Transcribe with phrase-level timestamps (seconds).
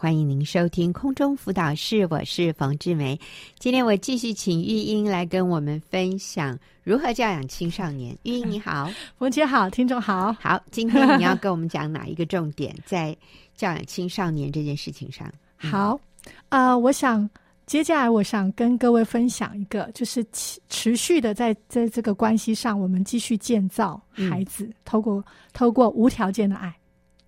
[0.00, 3.20] 欢迎您收听空中辅导室，我是冯志梅。
[3.58, 8.16] 今天我继续请玉英来跟我们分享如何教养青少年。
[8.22, 10.32] 玉英你好，冯姐好，听众好。
[10.40, 13.14] 好，今天你要跟我们讲哪一个重点在
[13.54, 15.30] 教养青少年这件事情上？
[15.58, 16.00] 好，
[16.48, 17.28] 呃，我想
[17.66, 25.22] 接下来我想跟各位分享一个，就是持持续的在在这个关系上，我们继续建造孩子，嗯、透过
[25.52, 26.74] 透过无条件的爱。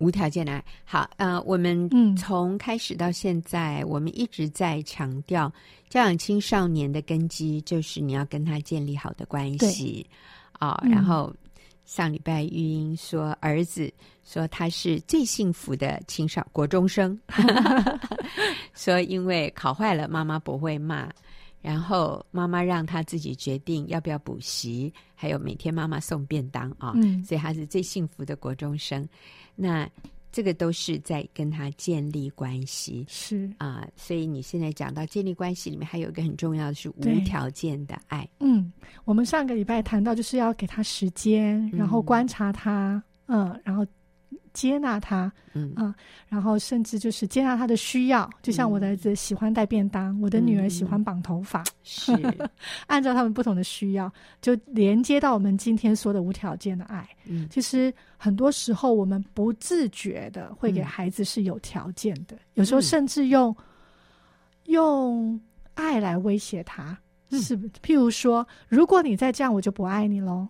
[0.03, 5.49] 无条件的爱，好，呃，我们从开始到现在，嗯、我们一直在强调，
[5.87, 10.05] 教养青少年的根基就是你要跟他建立好的关系。
[10.59, 10.83] 啊、哦。
[10.83, 11.33] 然后
[11.85, 13.89] 上礼拜玉英说，儿子
[14.25, 17.17] 说他是最幸福的青少国中生，
[18.75, 21.09] 说因为考坏了，妈妈不会骂，
[21.61, 29.07] 然后妈妈让他自己决定要不要补习，还有每天妈妈送便当啊，哦嗯、所以他是最幸福的国中生。
[29.55, 29.89] 那
[30.31, 38.27] 这个都是在跟他建立关系，是啊、呃，所以你现在讲到建立关系里面，还有一个很重要的是无条件的爱。
[38.39, 38.71] 嗯，
[39.05, 43.85] 我们上个礼拜谈到，就是要给他时间，然后观察他，嗯，嗯，然后。
[44.53, 45.73] 接纳他，嗯。
[45.75, 45.93] 啊，
[46.29, 52.13] 然后甚至就是接纳他的需要，就像我的儿子喜欢带便当，嗯、我的女儿喜欢绑头发，是。
[52.87, 57.07] 按照他们不同的需要，就连接到我们今天说的无条件的爱。
[57.25, 63.63] 嗯，其实很多时候我们不自觉的会给孩子是有条件的，嗯、有时候甚至用、嗯、
[64.65, 65.41] 用
[65.73, 66.97] 爱来威胁他，
[67.31, 67.67] 嗯、是不？
[67.79, 70.47] 譬如说，如果你再这样，我就不爱你喽。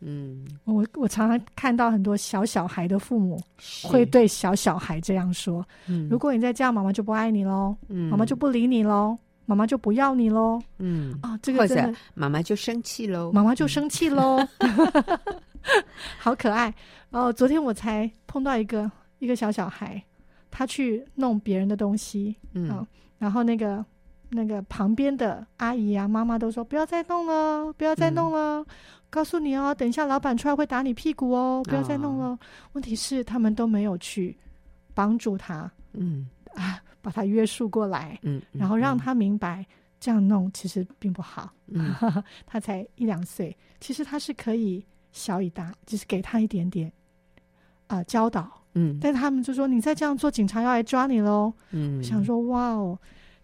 [0.00, 3.40] 嗯，我我常常看到很多小小孩的父母
[3.82, 11.18] 会对小小孩这样说：“嗯，如果你再这样，妈妈就不爱你喽，嗯，妈妈就不理你喽，妈妈就不要你喽，嗯。
[11.22, 14.38] 啊，这个或者妈妈就生气喽，妈妈就生气喽，
[16.18, 16.72] 好可爱。
[17.10, 20.00] 然后昨天我才碰到一个一个小小孩，
[20.50, 22.86] 他去弄别人的东西，嗯，
[23.18, 23.84] 然后那个
[24.30, 28.64] 那个旁边的阿姨啊、妈妈都说不要再弄了，不要再弄了。”
[29.10, 32.26] 告诉你哦，等一下老板出来会打你屁股哦，不要再弄了。
[32.26, 32.38] 哦、
[32.72, 34.36] 问题是他们都没有去
[34.92, 39.64] 帮助他，嗯啊，把他约束过来，嗯，嗯然后让他明白
[39.98, 41.50] 这样弄其实并不好。
[41.68, 41.94] 嗯，
[42.44, 46.92] 他才一两岁，其实他是可以小以大，就是给他一点点
[47.86, 48.62] 啊、呃、教导。
[48.74, 51.50] 嗯，但他们就说你再这样做，警察要来抓你喽。
[51.70, 52.98] 嗯，我想说哇哦，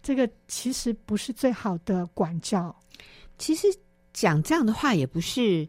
[0.05, 2.73] 这个其实不是最好的管教，
[3.37, 3.67] 其实。
[4.17, 5.67] 讲这样的话也不是，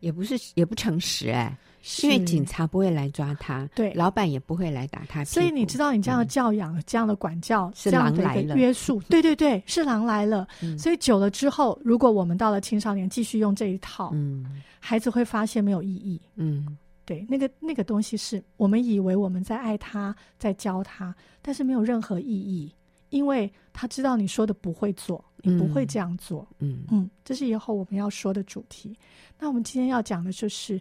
[0.00, 5.22] 也不是，也不诚实哎，是因为警察不会来抓他，对，老板也不会来打他。
[5.26, 10.48] 所以你知道，你这样的教养、嗯、这样的管教、是狼来了，约束， 对对对，是狼来了。
[10.62, 16.18] 嗯、所以久了之后，如果我们到了青少年继续用这一套，嗯，孩子会发现没有意义。
[16.36, 22.72] 嗯，对，那个那个东西是我们以为我们在爱他，在教他，但是没有任何意义。
[23.12, 26.48] 因为他知道你说的不会做，你不会这样做。
[26.58, 28.98] 嗯嗯，这是以后我们要说的主题。
[29.38, 30.80] 那我们今天要讲的就是，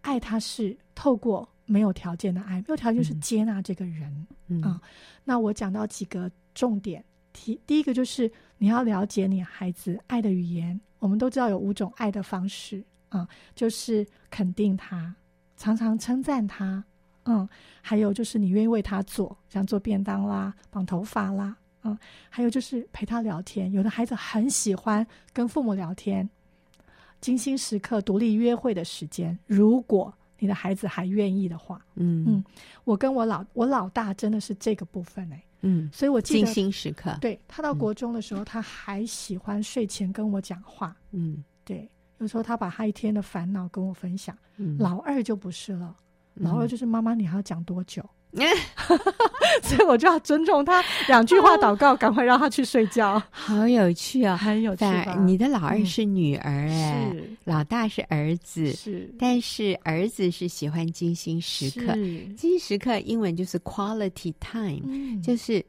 [0.00, 4.26] 爱他是透过没有条件的爱，没有条件就是接纳这个人。
[4.48, 4.80] 嗯啊，
[5.22, 7.02] 那我讲到几个重点，
[7.32, 10.78] 第第一个就是你要了解你孩子爱的语言。
[10.98, 15.14] 我们都知道有五种爱的方式啊，就是肯定他，
[15.56, 16.82] 常常称赞他。
[17.22, 17.48] 嗯，
[17.82, 21.56] 还有就是你愿意为他做，像做便当啦、绑头发啦。
[21.82, 21.96] 嗯，
[22.28, 23.70] 还有就是陪他聊天。
[23.72, 26.28] 有的孩子很喜欢跟父母聊天，
[27.20, 29.38] 精心时刻、独立约会的时间。
[29.46, 32.44] 如果你的孩子还愿意的话，嗯嗯，
[32.84, 37.16] 我跟我老我老大真的是这个部分哎、欸，嗯，所以我记得精心时刻。
[37.20, 44.36] 对，他到国中的时候，嗯、他还喜欢睡前跟我讲话，嗯，对，有时候他把他一天的烦恼跟我分享。
[44.56, 45.96] 嗯、老二就不是了，
[46.34, 48.04] 老二就是妈妈，你还要讲多久？
[49.62, 53.20] 所以我就要尊重他，两句话祷告，赶快让他去睡觉。
[53.30, 54.84] 好有趣啊、哦，很有趣。
[55.24, 59.10] 你的老二是女儿哎，是老大是儿子，是。
[59.18, 65.64] 但是儿子是喜欢精心时刻，是精心时刻英文就是 quality time，、嗯、就是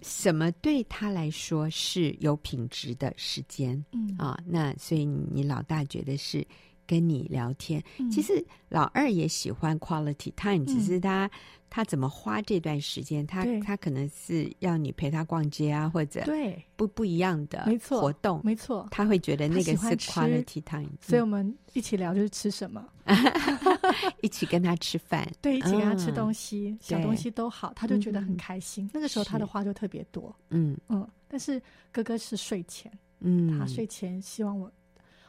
[0.00, 3.84] 什么对他来说是有品质的时间。
[3.92, 6.46] 嗯啊，那所以你老大觉得是。
[6.86, 11.30] 跟你聊天，其实老二也喜欢 quality time，、嗯、只是他
[11.70, 16.62] 他怎么花这段时间，他他可能是要你陪他逛街啊，或者对。
[16.76, 20.90] 不不一样的没错活动，没错，他会觉得那个是 quality time。
[21.00, 22.84] 所以我们一起聊就是吃什么，
[24.20, 28.84] 一起跟他吃饭， 对，一起跟他吃东西，嗯、小东西都好，他就觉得很开心。
[28.86, 30.76] 嗯、那个时候他的话就特别多，嗯。
[30.88, 31.06] 嗯。
[31.28, 31.62] 但是
[31.92, 34.70] 哥哥是睡前，嗯，他睡前希望我。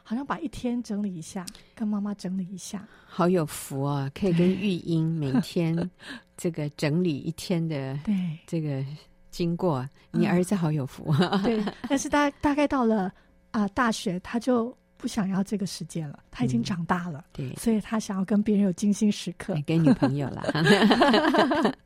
[0.04, 4.08] 好像把一天整理一下，跟妈妈整理一下，好有福啊！
[4.14, 5.90] 可以跟玉英每天
[6.36, 8.14] 这个整理一天的对
[8.46, 8.84] 这个
[9.30, 11.42] 经过，你儿子好有福啊！
[11.42, 13.06] 对，但是大大概到了
[13.50, 14.72] 啊、呃、大学，他就。
[14.96, 20.42] 不想要这个时间了，他已经长大了，嗯、对，所以他想要跟别人有精心时刻，给女朋友了。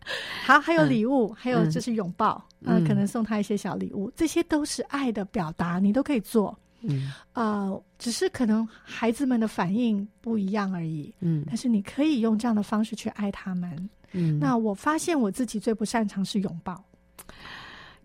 [0.47, 6.57] 好，还有礼物，嗯、还有就是拥抱，嗯、呃，可能送他一些小礼物，这些都是爱的表达，你都可以做。
[6.81, 11.13] 嗯，呃，只是可能孩子们的反应不一样而已。
[11.21, 13.91] 嗯，但是你可以用这样的方式去爱他们。
[14.13, 16.73] 嗯，那我发现我自己最不擅长是拥抱。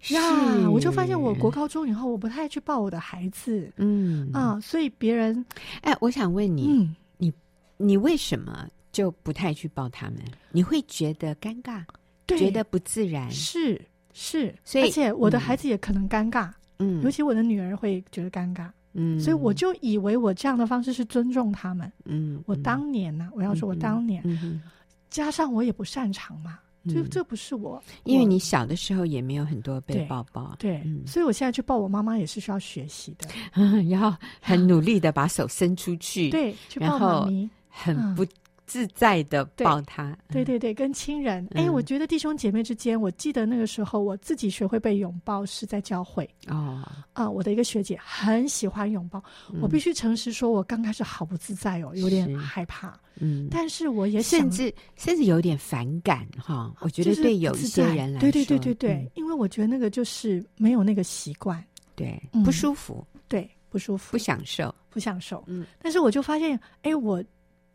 [0.10, 4.30] 呀，yeah, 我就发现我国高中以后，我不太去抱我的孩子，嗯。
[4.34, 5.46] 啊，所以别人，
[5.82, 7.34] 哎，我想问你，嗯、你
[7.78, 10.20] 你为什么就不太去抱他们？
[10.52, 11.84] 你会觉得尴尬，
[12.26, 12.38] 对。
[12.38, 13.82] 觉得不自然，是
[14.14, 16.54] 是，所以而且我的孩子也可能尴尬，嗯，
[17.02, 24.62] 尤其我的女儿会觉得尴尬，嗯，所以我就以为我这样的方式是尊重他们，嗯，我当年呢、啊，我要说我当年，嗯嗯、
[25.10, 26.60] 加上我也不擅长嘛。
[26.86, 33.30] 这这不是我，因为你小的时候也没有很多被抱抱，对，嗯、所以我现在去抱我妈妈也是需要学习的，
[33.90, 38.26] 然后很努力的把手伸出去，对，去抱妈咪，很不。
[38.66, 41.46] 嗯自在的抱他，对对对，跟亲人。
[41.54, 46.28] 哎，我觉得弟兄姐妹之间，我记得那个时候我自己学会被拥抱是在教会。
[46.48, 46.82] 哦。
[47.12, 49.22] 啊，我的一个学姐很喜欢拥抱，
[49.62, 56.74] 我必须诚实说，我刚开始好不自在哦，有点害怕，嗯，但是我也甚至甚至有点反感哈。
[56.80, 58.74] 我觉得对有一些人来说，对对对对。
[58.76, 61.64] 对，因为我觉得那个就是没有那个习惯，
[61.96, 65.66] 对，不舒服，对，不舒服，不享受，不享受，嗯。
[65.80, 67.22] 但是我就发现，哎，我。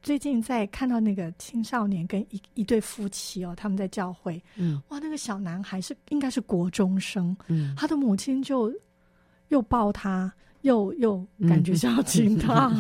[0.00, 8.72] 最近在看到那个青少年跟一一对夫妻哦，他们在教会，嗯，哇，那个小男孩是应该是国中生，嗯，他的母亲就
[9.48, 12.70] 又抱他，又又感觉是要亲他，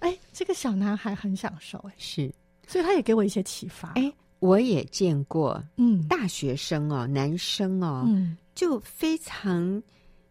[0.00, 2.32] 哎，这个小男孩很享受，哎，是，
[2.66, 9.82] 所以他也给我一些启发，哎，我也见过，嗯，大学生哦，男生哦，嗯，就非常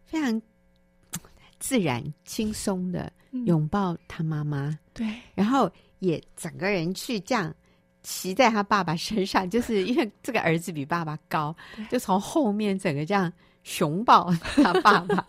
[0.04, 0.42] 非常
[1.60, 3.12] 自然轻松的
[3.46, 5.70] 拥抱他妈妈，对，然后。
[5.98, 7.54] 也整个人去这样
[8.02, 11.54] 骑在他爸爸身上，就是因为这个儿子比爸爸高，
[11.90, 13.32] 就从后面整个这样
[13.64, 15.26] 熊抱他爸爸。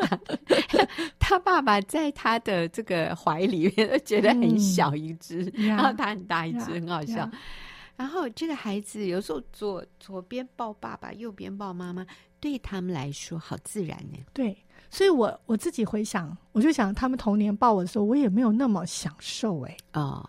[1.20, 7.30] 他爸爸在他的这个怀里面都觉得很小一只，嗯、然后他很大一只，很好笑。
[7.96, 12.06] 然后这个孩子有时候左左边抱爸爸，右边抱妈妈，
[12.40, 14.18] 对他们来说好自然呢。
[14.34, 14.58] 对，
[14.90, 20.28] 所以我我自己回想，我就想他们童年抱我的时候，我也没有那么享受哎啊。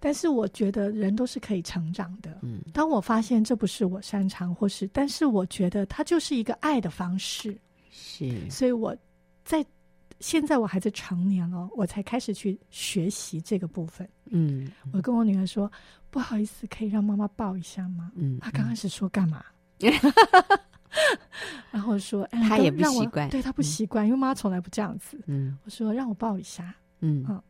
[0.00, 2.38] 但是我觉得人都是可以成长的。
[2.42, 7.58] 嗯，当我发现这不是我擅长，或是，但是我觉得它就是一个爱的方式。
[7.90, 8.96] 是，所以我
[9.44, 9.64] 在
[10.20, 14.08] 现在我还在成年了，我才开始去学习这个部分。
[14.26, 15.70] 嗯，我跟我女儿说
[16.10, 19.44] ：“不好意思，可以让妈妈抱一下吗？”嗯，她刚开始说干嘛？
[21.70, 27.40] 然后说：“哎，她也不习惯，对她不习惯，因为妈妈从来不这样子。”嗯，我说：“让我抱一下。”嗯嗯，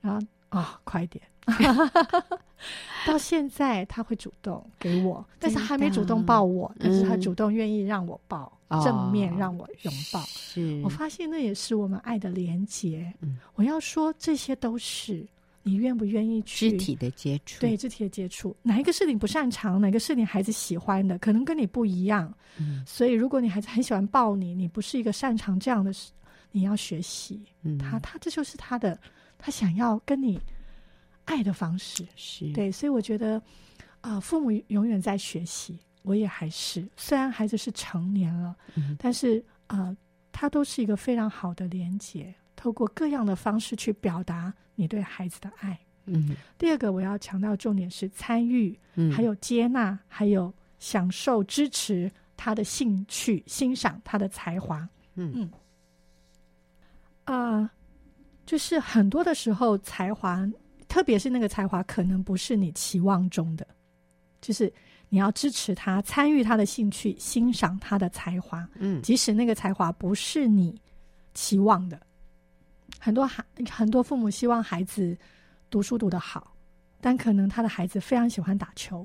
[0.00, 0.18] 然后
[0.48, 1.22] 啊、哦，快点。
[3.06, 10.20] 到现在他会主动给我，但是还没主动抱我，嗯、但是他主动愿意让我抱，哦、正面让我拥抱。
[10.20, 13.12] 是我发现那也是我们爱的连结。
[13.20, 15.22] 嗯、我要说这些都是
[15.62, 22.32] 你愿不愿意去肢体的接触，对肢体的接触，哪一个是你不擅长，哪个是你孩子喜欢的，可能跟你不一样。
[22.56, 26.10] 嗯、所以如果你孩子很喜欢抱你，你不是一个擅长这样的事，
[26.52, 27.42] 你要学习。
[27.64, 28.98] 嗯、他他这就是他的，
[29.36, 30.40] 他想要跟你。
[31.24, 33.38] 爱的方式是对，所以我觉得，
[34.00, 36.86] 啊、呃，父母永远在学习，我也还是。
[36.96, 39.96] 虽然孩子是成年了，嗯、但是啊、呃，
[40.32, 45.78] 他都是一个非常好的连接，透过各样的方式去表达你对孩子的爱。
[46.06, 54.86] 嗯，第二个我要强调重点是参与，嗯、还有接纳，还有享受、支持他的兴趣，欣赏他的才华。
[55.14, 55.50] 嗯嗯，
[57.24, 57.70] 啊、呃，
[58.44, 60.46] 就是很多的时候才华。
[60.94, 63.66] 特别是那个才华可能不是你期望中的，
[64.40, 64.72] 就是
[65.08, 68.64] 你要支持他，参与他的兴趣，欣赏他的才华。
[68.78, 70.80] 嗯，即使那个才华不是你
[71.34, 72.00] 期望的，
[73.00, 75.18] 很多孩很多父母希望孩子
[75.68, 76.56] 读书读得好，
[77.00, 79.04] 但可能他的孩子非常喜欢打球。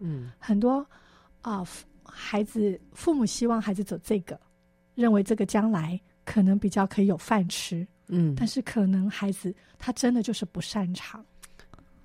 [0.00, 0.86] 嗯，很多
[1.40, 1.66] 啊、呃，
[2.04, 4.38] 孩子父母希望孩子走这个，
[4.94, 7.88] 认为这个将来可能比较可以有饭吃。
[8.08, 11.24] 嗯，但是可能孩子他真的就是不擅长，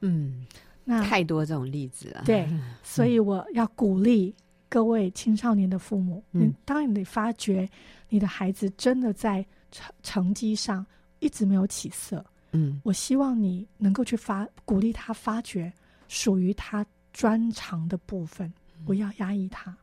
[0.01, 0.45] 嗯，
[0.83, 2.23] 那太多这种例子了。
[2.25, 2.47] 对，
[2.83, 4.33] 所以我要鼓励
[4.69, 7.69] 各位青少年的父母，嗯，当你发觉
[8.07, 10.85] 你的孩子真的在成成绩上
[11.19, 15.71] 一直没有起色，嗯，我希望你能够去发鼓励他发掘
[16.07, 18.51] 属于他专长的部分，
[18.85, 19.75] 不要压抑他。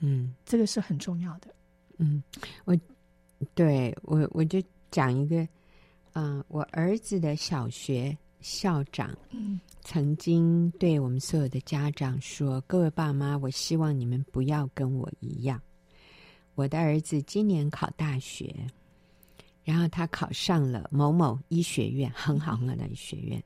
[0.00, 1.54] 嗯，这个是很重要的。
[1.98, 2.22] 嗯，
[2.64, 2.76] 我
[3.54, 4.62] 对我我就
[4.96, 5.42] 讲一个，
[6.14, 15.60] 嗯、呃，我儿子的小学校长，嗯，曾经对我们所有的家长说：“各位爸妈，我希望你们不要跟我一样。
[16.54, 18.56] 我的儿子今年考大学。”
[19.64, 23.44] 然后他考上了某某医学院，很好很好的医学院。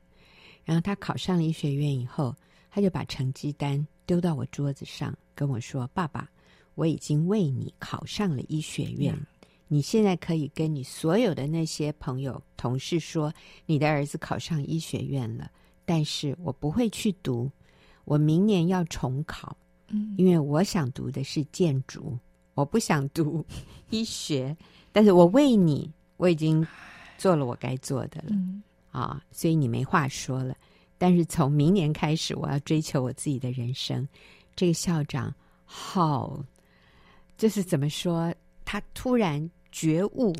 [0.63, 2.33] 然后他考上了医学院以后，
[2.69, 6.31] 他就把成绩单丢到我桌子上，跟我说：“爸爸，
[6.75, 9.13] 我已经为你考上了医学院，
[9.73, 13.33] 你现在可以跟你所有的那些朋友、同事说，
[13.65, 15.49] 你的儿子考上医学院了。
[15.85, 17.49] 但是我不会去读，
[18.03, 19.55] 我明年要重考，
[19.87, 22.19] 嗯因为我想读的是建筑，
[22.53, 23.45] 我不想读
[23.91, 24.53] 医学。
[24.91, 26.63] 但是我为你。”我已经
[27.17, 28.61] 做了我该做的了，嗯、
[28.91, 30.55] 啊，所以你没话说了。
[30.99, 34.07] 但是从明年开始，我要追求我自己的人生。
[34.55, 35.33] 这个校长
[35.65, 36.45] 好，
[37.39, 38.31] 就是怎么说？
[38.63, 40.35] 他突然觉悟，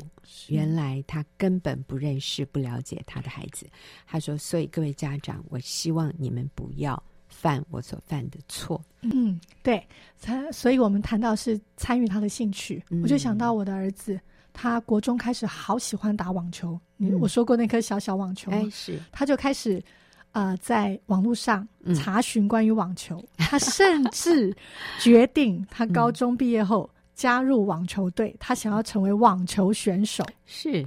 [0.48, 3.66] 原来他根本不认识、不了解他的孩子。
[4.06, 9.84] 他说：“所以各位家长，我希望你们不要犯我所犯的错。”嗯，对。
[10.20, 14.20] 他，所以我们谈到是参与他的兴趣，嗯、我就想到我的儿子。
[14.54, 19.82] 他国中开始好喜欢打网球，嗯，我说过那颗小小网球，哎，是，他就开始
[20.32, 24.54] 呃在网络上查询关于网球，嗯，他甚至
[25.00, 30.24] 决定他高中毕业后加入网球队，嗯，他想要成为网球选手。
[30.46, 30.86] 是，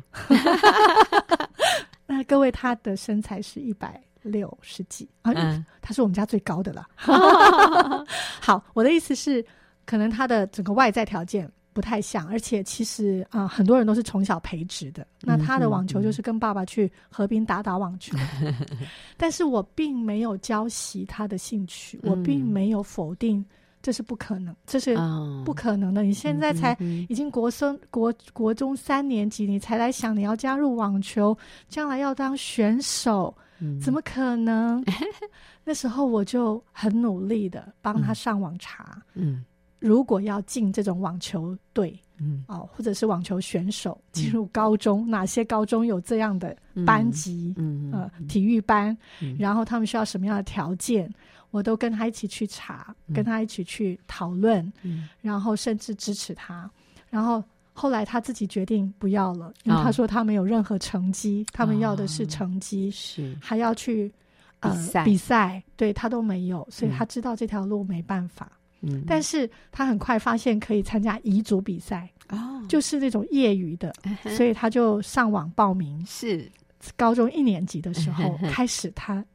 [2.05, 6.87] 那各位他的身材是一百六十几啊，嗯，他是我们家最高的了。
[8.41, 9.45] 好，我的意思是，
[9.85, 11.51] 可能他的整个外在条件。
[11.75, 15.05] 不太像，而且其实啊、呃，很多人都是从小培植的。
[15.19, 18.55] 那他的网球就是跟爸爸去河边打打网球，嗯、
[19.17, 23.45] 但是我并没有浇熄他的兴趣，嗯、我并没有否定
[23.85, 24.97] 这是不可能，这是
[25.45, 26.01] 不可能的。
[26.01, 26.75] 哦、你现在才
[27.07, 31.37] 已经国生国国中三年级，你才来想你要加入网球，
[31.69, 34.83] 将来要当选手，嗯、怎么可能？
[35.63, 39.33] 那时候我就很努力的帮他上网查，嗯。
[39.33, 39.45] 嗯
[39.77, 51.13] 如果要进这种网球队，嗯，哦，或者是网球选手进入高中，嗯，哪些高中有这样的班级，嗯，呃，体育班，嗯，然后他们需要什么样的条件，
[51.55, 56.69] 我都跟他一起去查，嗯，跟他一起去讨论，嗯，然后甚至支持他。
[57.09, 63.33] 然后后来他自己决定不要了，因为他说他没有任何成绩，哦，他们要的是成绩，是。
[63.39, 64.13] 还要去
[64.59, 68.51] 呃比赛，比赛，对他都没有，所以他知道这条路没办法。
[68.81, 76.05] 嗯，但是他很快发现可以参加彝族比赛哦，就是那种业余的，嗯，所以他就上网报名。
[76.05, 76.51] 是。
[76.95, 79.25] 高中一年级的时候开始，他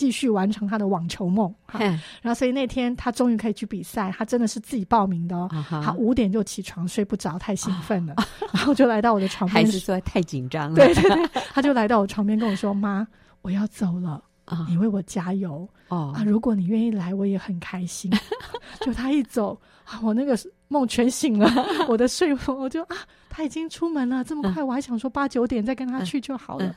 [0.00, 1.54] 继续完成他的网球梦。
[1.66, 1.78] 哈，
[2.22, 5.46] 然后所以那天他终于可以去比赛，他真的是自己报名的哦。
[5.52, 10.76] 嗯，他五点就起床，睡不着，太兴奋了，哦， 然后就来到我的床边，还是说太紧张了？
[10.80, 13.06] 对对对，他就来到我床边跟我说：“妈，
[13.42, 14.24] 我要走了。”
[14.68, 16.12] 你为我加油哦！
[16.12, 18.10] 啊，如果你愿意来，我也很开心。
[18.80, 20.36] 就他一走，啊，我那个
[20.70, 21.50] 梦全醒了，
[21.88, 22.96] 我的睡梦我就啊，
[23.28, 26.74] 他已经出门了，这么快，我还想说八九点再跟他去就好了。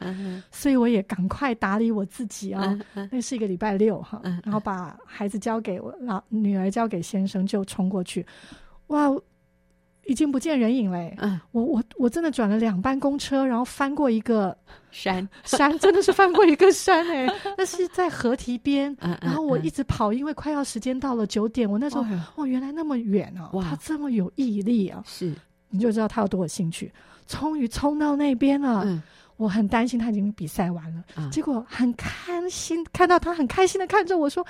[0.51, 2.77] 所以我也赶快打理我自己啊。
[3.11, 8.25] 那是一个礼拜六哈，然后把孩子交给我老女儿交给先生，就冲过去。
[8.87, 9.09] 哇！
[10.05, 11.15] 已经不见人影嘞！
[11.19, 14.55] 嗯，我我我真的转了两班公车，然后翻过一个
[14.91, 17.27] 山 山，真的是翻过一个山哎！
[17.57, 21.69] 那是在河堤边，然后我一直跑，因为快要时间到了九点。
[21.69, 22.05] 我那时候
[22.35, 25.01] 哦，原来那么远哦，哇，他这么有毅力啊！
[25.05, 25.33] 是，
[25.69, 26.91] 你就知道他有多有兴趣。
[27.25, 28.85] 终于冲到那边了，
[29.37, 34.45] 我很担心他已经比赛完了，结果很开心，看到他很开心的看着我说：“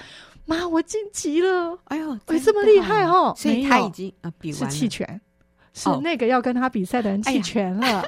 [0.45, 3.31] 妈，我晋级了！”哎呦，哎，这么厉害哦！
[3.37, 5.21] 所以他已经啊比完了，是弃权。
[5.73, 8.01] 是那个要跟他比赛的人弃权了，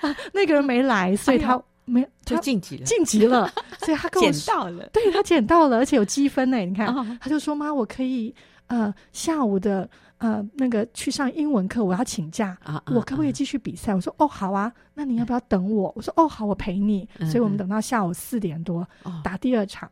[0.00, 6.58] 哎、 那个人没来，所以他没、哎、就晋级了，晋级了，所以他跟我捡到了，对他捡到了，而且有积分呢。
[6.58, 8.34] 你看，哦、他就说：“妈，我可以
[8.66, 17.08] 呃下午的呃那个去上英文课，我要请假，啊、我可不可以继续比赛？”我说：“哦，好啊，那你要不要等我？”我说：“哦，好，我陪你。
[17.18, 19.88] 嗯”所以我们等到下午四点多、哦、打第二场，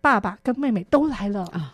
[0.00, 1.44] 爸爸跟妹妹都来了。
[1.46, 1.72] 啊。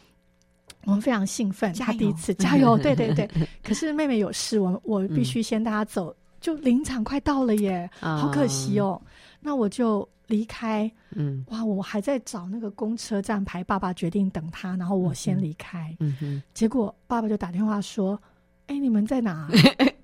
[0.85, 3.29] 我们非常兴奋，加第一次加油， 对对对。
[3.63, 9.01] 可是妹妹有事，我我必须先带她走，嗯、就临场快到了耶，哦、好可惜哦。
[9.41, 15.95] 那我就离开，嗯，哇，我还在找那个公车站牌，爸爸决定等他，然后我先离开。
[16.01, 18.21] 嗯哼，结果爸爸就打电话说
[18.69, 19.49] ：“哎，你们在哪？”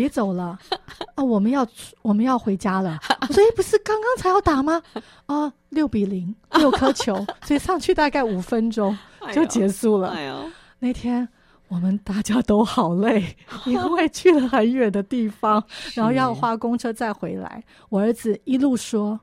[0.00, 0.58] 别走了
[1.14, 1.22] 啊！
[1.22, 1.66] 我们要
[2.00, 2.98] 我们要回家了。
[3.30, 4.80] 所以不是刚刚才要打吗？
[5.26, 7.14] 啊，六比零，六颗球，
[7.44, 8.96] 所以上去大概五分钟
[9.30, 10.08] 就结束了。
[10.08, 11.28] 哎呦，那天
[11.68, 15.62] 我们大家都好累， 因为去了很远的地方，
[15.94, 17.62] 然后要花公车再回来。
[17.90, 19.20] 我儿子一路说：“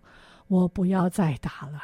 [0.48, 1.82] 我不要再打了，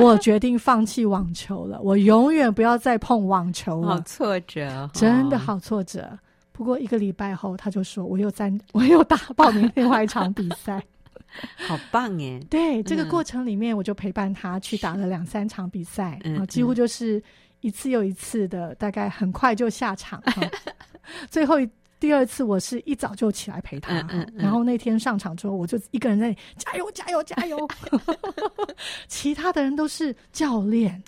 [0.00, 6.08] 我决定放弃网球了，我永远不要再碰网球了。”好挫折，真的好挫折。
[6.60, 10.84] 不过一个礼拜后，他就说：“我又在， 我又打报名另外一场比赛，
[11.66, 17.22] 好棒耶！”对，这个过程里面，我就陪伴他去打了两三场比赛，嗯、几乎就是
[17.62, 20.22] 一次又一次的，大概很快就下场。
[20.36, 20.50] 嗯、
[21.30, 21.56] 最后
[21.98, 27.66] 第二次，我是一早就起来陪他，然后那天上场之后，我就一个人在加油加油加油，
[29.08, 31.02] 其他的人都是教练、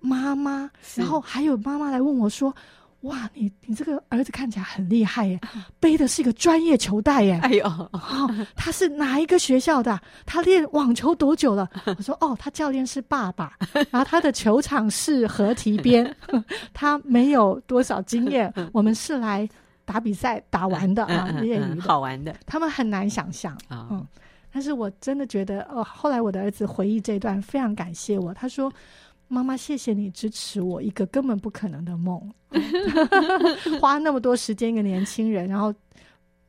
[0.00, 2.52] 妈妈，然后还有妈妈来问我说。
[3.04, 5.40] 哇，你你这个儿子看起来很厉害耶，
[5.78, 7.38] 背的是一个专业球袋耶。
[7.42, 10.00] 哎呦，哦，他是哪一个学校的？
[10.26, 11.68] 他练网球多久了？
[11.84, 13.56] 我说哦，他教练是爸爸，
[13.90, 16.14] 然后他的球场是河堤边，
[16.72, 18.52] 他没有多少经验。
[18.72, 19.48] 我们是来
[19.84, 22.34] 打比赛打完的啊，业余的，好玩的。
[22.46, 24.06] 他们很难想象啊，嗯，
[24.50, 28.72] 但是我真的觉得哦，后来我的儿子回忆这段，非常感谢我，他说。
[29.28, 32.32] 妈妈，谢谢你支持我一个根本不可能的梦，
[33.80, 35.74] 花那么多时间，一个年轻人，然后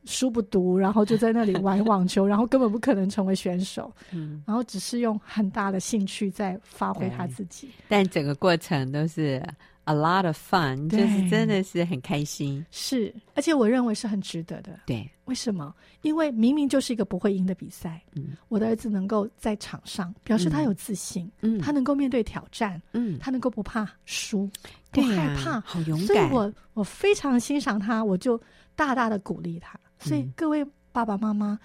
[0.04, 9.42] 书不读，然后就在那里玩网球，然后根本不可能成为选手，嗯，然后只是用很大的兴趣在发挥他自己，但整个过程都是。
[9.88, 14.80] A lot of fun，就是真的是很开心，是，而且我认为是很值得的。
[14.84, 15.72] 对，为什么？
[16.02, 24.50] 因为明明就是一个不会赢的比赛，嗯，我的儿子能够在场上表示他有自信，嗯，他能够面对挑战，嗯，他能够不怕输，
[24.90, 26.06] 不害怕，好勇敢。
[26.08, 28.40] 所以我我非常欣赏他，我就
[28.74, 29.78] 大大的鼓励他。
[30.00, 31.56] 所以各位爸爸妈妈，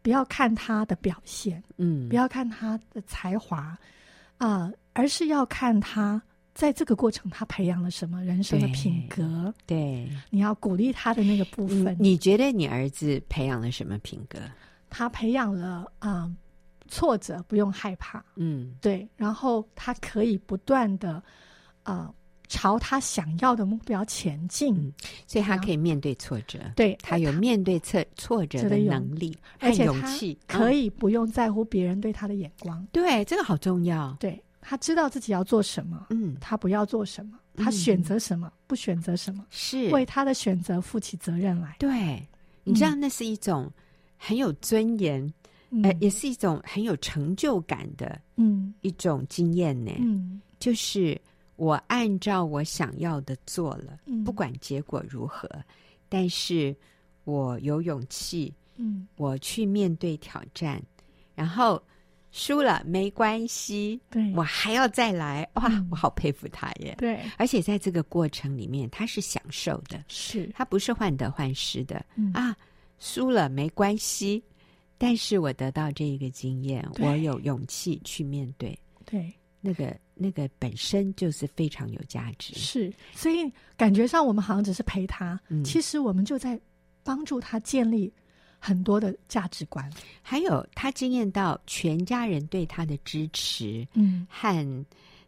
[0.00, 3.76] 不要看他的表现，嗯，不要看他的才华
[4.38, 6.22] 啊，而是要看他。
[6.56, 9.52] 在这个过程，他培养了什么人生的品格？
[9.66, 11.94] 对，对，你要鼓励他的那个部分。
[12.00, 14.38] 你觉得你儿子培养了什么品格？
[14.88, 16.36] 他培养了啊、呃，
[16.88, 18.24] 挫折不用害怕。
[18.36, 19.06] 嗯，对。
[19.16, 21.22] 然后他可以不断的
[21.82, 22.14] 啊、呃，
[22.48, 24.94] 朝他想要的目标前进，嗯、
[25.26, 26.58] 所以他可以面对挫折。
[26.74, 32.80] 对，他有面对挫挫折的能力，而且勇气，可以不用在乎别人对他的眼光。
[32.80, 34.16] 嗯、对，这个好重要。
[34.18, 34.42] 对。
[34.68, 39.88] 他知道自己要做什么，嗯，他不要做什么，他选择什么，嗯、不选择什么，是。
[39.90, 41.76] 为他的选择负起责任来。
[41.78, 42.20] 对，
[42.64, 43.70] 你知道那是一种
[44.16, 45.22] 很有尊严，
[45.70, 49.92] 嗯、呃，也是一种很有成就感的，嗯，一种经验呢。
[50.00, 51.16] 嗯，就是
[51.54, 55.48] 我按照我想要的做了，嗯、不管结果如何，
[56.08, 56.74] 但是
[57.22, 60.82] 我有勇气，嗯，我去面对挑战，
[61.36, 61.80] 然后。
[62.38, 66.94] 输了没关系，对，我还要再来，哇，嗯、我好佩服他耶。
[66.98, 72.04] 对，而且在这个过程里面，他是享受的，是他不是患得患失的。
[72.14, 72.54] 嗯、啊，
[72.98, 74.44] 输了没关系，
[74.98, 78.78] 但是我得到这一个经验，我有勇气去面对。
[79.06, 82.54] 对，那个那个本身就是非常有价值。
[82.54, 86.60] 是，所以感觉上我们好像只是陪他，嗯、其实我们就在
[87.02, 88.12] 帮助他建立。
[88.58, 89.90] 很多的价值观，
[90.22, 94.86] 还有他惊艳到全家人对他的支持，嗯，和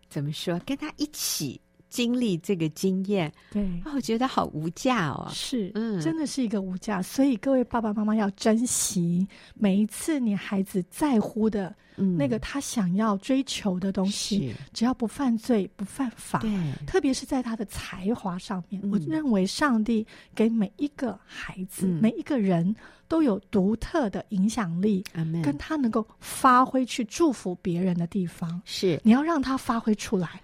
[0.09, 7.03] 怎么说，跟他一起经历这个经验，对，哦，我觉得好无价哦，是，嗯，真的是一个无价。
[7.03, 11.75] 所以各位爸爸妈妈要珍惜每一次你孩子在乎的
[12.17, 16.51] 那个他想要追求的东西，嗯、只要不犯罪不犯法，对，
[16.87, 22.75] 特别是在他的才华上面，嗯、我认为上帝给每一个孩子、嗯、每一个人
[23.09, 29.01] 都有独特的影响力，嗯、跟他能够发挥去祝福别人的地方，是。
[29.03, 30.41] 你要让他发挥出来。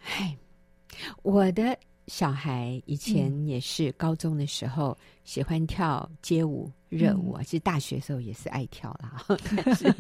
[1.23, 1.77] 我的
[2.07, 9.25] 小孩以前也是高中的时候喜欢跳街舞、热舞，其实大学的时候也是爱跳啦。
[9.57, 9.91] 但 是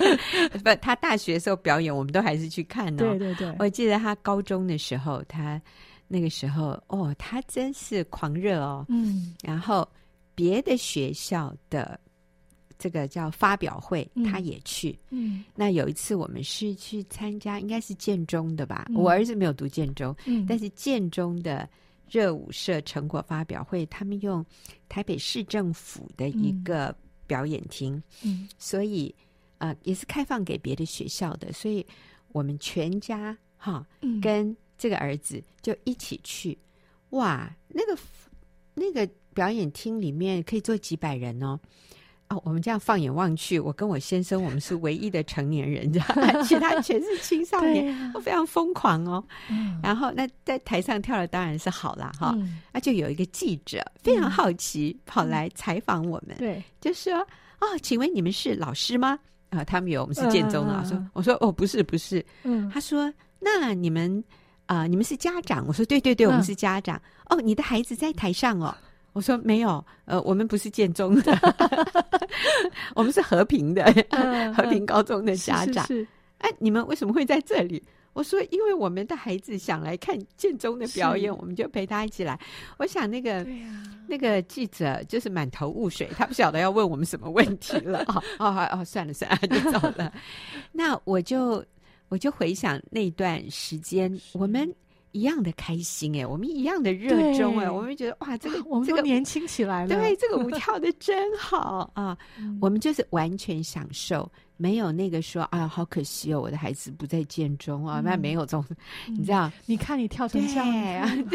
[0.64, 2.98] 不，他大学的时候表演，我们都还是去看呢。
[2.98, 5.60] 对对对，我记得他高中的时候，他
[6.08, 8.86] 那个时候哦，他真是狂热哦。
[8.88, 9.86] 嗯，然后
[10.34, 11.98] 别的学校的。
[12.80, 14.98] 这个叫发表会，他也去。
[15.10, 18.86] 嗯，那有一次我们是去参加，应该是建中的吧？
[18.88, 21.68] 嗯、我儿子没有读建中，嗯，但是建中的
[22.08, 24.42] 热舞社成果发表会，他们用
[24.88, 29.14] 台北市政府的一个表演厅，嗯，所以
[29.82, 31.86] 也是开放给别的学校的，所以
[32.32, 33.86] 我们全家哈，
[34.22, 36.56] 跟这个儿子就一起去。
[37.10, 38.00] 哇，那个
[38.72, 41.60] 那个表演厅里面可以坐几百人哦。
[42.30, 45.92] 哦，我们这样放眼望去，我跟我先生，我们是唯一的成年人，
[46.46, 49.22] 其他 全是青少年，啊、非常疯狂哦。
[49.50, 52.12] 嗯、然后，那在台上跳的当然是好啦。
[52.16, 52.60] 哈、嗯。
[52.72, 57.14] 那就有一个记者非常好奇，嗯、跑来采访我们，对、嗯，就说
[57.58, 59.18] ：“哦，请问你们是老师吗？”
[59.50, 60.94] 啊，他们有我们是建中的老师。
[60.94, 63.12] 嗯、我说：“哦，不是，不是。”嗯，他说
[63.42, 64.22] ：“那你们
[64.66, 66.96] 啊、呃，你们是家长？”我说：“对对对，我们是家长。
[66.96, 67.02] 嗯”
[67.36, 68.72] 哦，你的孩子在台上哦。
[69.12, 71.36] 我说没有，呃，我们不是建中的，
[72.94, 73.84] 我们是和平的，
[74.54, 75.86] 和平高中的家长。
[75.86, 77.82] 是，是，是，哎，你们为什么会在这里？
[78.12, 82.38] 我说，因为我们的孩子想来看建中的表演，我们就陪他一起来。
[82.76, 88.04] 我想那个，啊，那个记者就是满头雾水，他不晓得要问我们什么问题了。
[88.10, 90.12] 哦哦哦，算了算了，就走了。
[90.72, 91.64] 那我就
[92.08, 94.72] 我就回想那段时间，我们。
[95.12, 102.16] 一样的开心哎，我们一样的热衷哎，我们觉得哇，这个 我们都年轻起来了，对，这个舞 跳的真好啊！
[102.60, 108.64] 我们就是完全享受，没有那个说啊，好可惜哦，我的孩子不在建中啊，那没有这种，
[109.08, 109.50] 你知道？
[109.66, 111.26] 你看你跳成这样，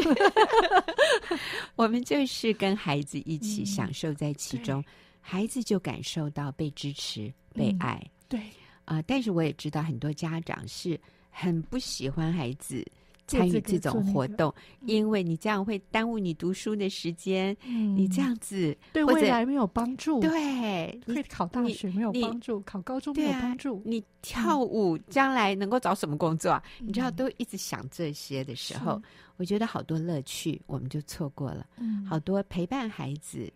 [1.76, 4.82] 我们就是跟孩子一起享受在其中，
[5.20, 8.02] 孩子就感受到被支持、被爱。
[8.28, 8.40] 对
[8.86, 10.98] 啊，但是我也知道很多家长是
[11.30, 12.84] 很不喜欢孩子。
[13.26, 14.54] 参与这种活动，
[14.86, 17.56] 因为你这样会耽误你读书的时间。
[17.64, 20.20] 你这样子对未来没有帮助。
[20.20, 23.82] 对，会考大学没有帮助，考高中没有帮助。
[23.84, 26.62] 你跳舞将来能够找什么工作啊？
[26.78, 29.02] 你知道，都一直想这些的时候，
[29.36, 31.66] 我觉得好多乐趣我们就错过了。
[32.08, 33.52] 好多陪伴孩子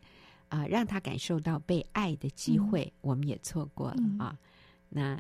[0.49, 4.37] 啊，让他感受到被爱的机会，我们也错过了啊。
[4.89, 5.17] 那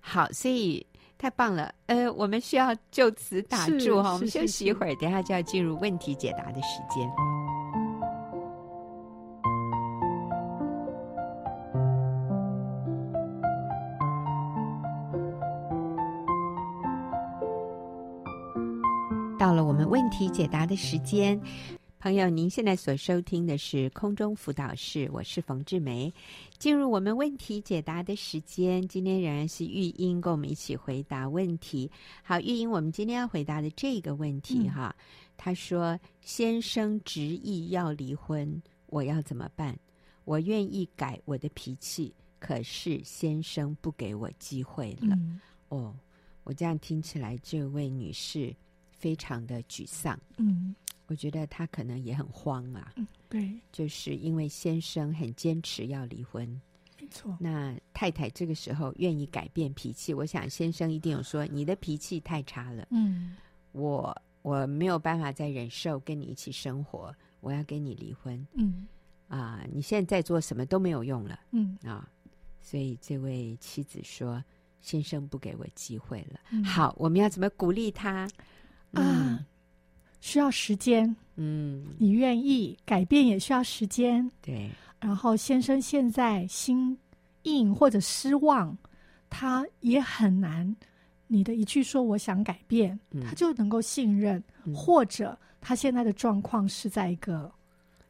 [0.00, 0.86] 好，所以。
[1.24, 7.10] 太棒了，呃，我们需要就此打住哈，我们休息一会儿，等下就要进入问题解答的时间。
[19.38, 21.40] 到了我们问题解答的时间。
[22.04, 26.12] 朋友，您现在所收听的是空中辅导室，我是冯志梅。
[26.58, 31.90] 进入我们问题解答的时间，今天仍然是玉英跟我们一起回答问题。
[32.22, 34.94] 好，玉英，我们今天要回答的这个问题哈，
[35.38, 39.74] 他、嗯、说：“先生执意要离婚，我要怎么办？
[40.26, 45.16] 我愿意改我的脾气，可是先生不给我机会了。
[45.16, 45.40] 嗯”
[45.70, 45.96] 哦，
[46.42, 48.54] 我这样听起来，这位女士
[48.92, 50.20] 非常的沮丧。
[50.36, 50.74] 嗯。
[51.06, 56.48] 我觉得他可能也很慌啊，嗯，对，就是因为先生很坚持要离婚，
[56.98, 57.36] 没错。
[57.38, 63.36] 那太太这个时候愿意改变脾气，我想先生一定有说你的脾气太差了，嗯，
[63.72, 68.86] 我我没有办法再忍受跟你一起生活，我要跟你离婚，嗯，
[69.28, 72.08] 啊，你现在在做什么都没有用了，嗯啊，
[72.62, 74.42] 所以这位妻子说
[74.80, 78.26] 先生不给我机会了，嗯，好，我们要怎么鼓励他？
[78.92, 79.04] 嗯。
[79.04, 79.46] 啊
[80.24, 84.70] 需要时间，嗯，你愿意改变也需要时间，对。
[84.98, 86.96] 然后先生现在心
[87.42, 88.74] 硬或者失望，
[89.28, 90.74] 他也很难。
[91.26, 97.52] 你的一句说我想改变，嗯、他就能够信任，嗯、或者他现在的状况是在一个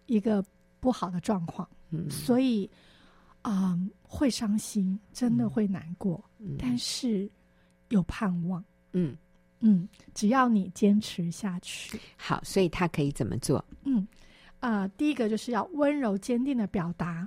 [0.06, 0.42] 一个
[0.78, 2.70] 不好的状况，嗯，所以
[3.42, 7.28] 啊、嗯、会伤心，真的会难过，嗯、但是
[7.88, 9.16] 有盼望，嗯。
[9.60, 13.64] 嗯，只要你坚持下去，好，所以他可以怎么做？
[13.84, 14.06] 嗯，
[14.60, 17.26] 啊、呃，第一个就是要温柔坚定的表达，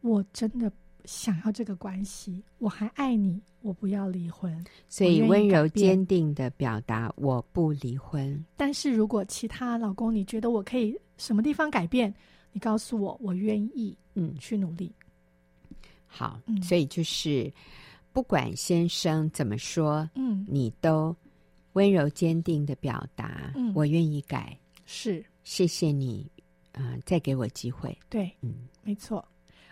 [0.00, 0.72] 我真的
[1.04, 4.64] 想要这个关系，我还爱你，我不要离婚。
[4.88, 8.44] 所以温柔坚定的表达，我不离婚。
[8.56, 12.12] 但是如果其他老公你觉得我可以什么地方改变，
[12.50, 14.92] 你告诉我，我愿意，嗯，去努力。
[16.08, 17.52] 好，嗯、所以就是
[18.12, 21.14] 不管先生怎么说，嗯，你都。
[21.78, 26.28] 温柔坚定的表达，嗯，我愿意改，是，谢谢你，
[26.72, 29.18] 啊、呃，再给我机会，对，嗯，没错，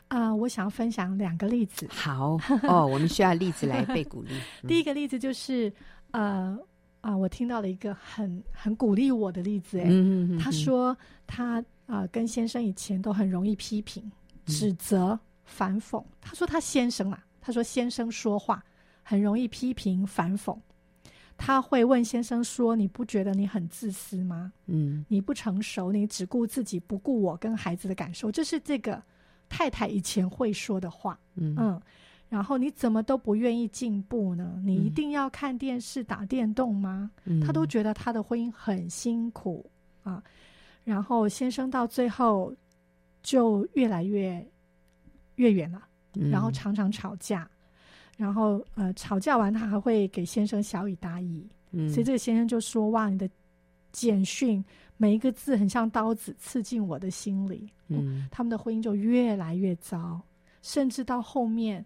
[0.06, 4.30] 啊、呃，我想要分享两个例子，好，哦，我们需要例子来被鼓励。
[4.62, 5.72] 嗯、第一个例子就是，
[6.12, 6.56] 呃，
[7.00, 14.08] 啊、呃，我听到了一个很很鼓励我的例子，哎、嗯，他说他啊、呃、跟先生以前都很容易批评、
[14.44, 18.64] 指责、反讽，他说他先生啊，他说先生说话
[19.02, 20.56] 很容易批评、反讽。
[21.36, 24.52] 他会问先生说：“你不觉得你很自私吗？
[24.66, 29.02] 嗯，你不成熟，你只顾自己，不顾我跟孩子的感受。”这是这个
[29.48, 31.18] 太太以前会说的话。
[31.34, 31.80] 嗯嗯，
[32.28, 34.60] 然后你怎么都不愿意进步呢？
[34.64, 37.10] 你一定要看电视、打电动吗？
[37.24, 39.70] 嗯，他都觉得他的婚姻很辛苦
[40.02, 40.22] 啊。
[40.84, 42.54] 然后先生到最后
[43.22, 44.44] 就越来越
[45.34, 45.82] 越远了，
[46.14, 47.48] 嗯、然后常常吵架，
[48.16, 53.28] 然后呃吵架完，他还会给先生小以大义，嗯，所以这个先生就说：“哇，你的
[53.92, 54.64] 简讯
[54.96, 60.20] 每一个字很像刀子刺进我的心里。”嗯，他们的婚姻就越来越糟，
[60.62, 61.84] 甚至到后面，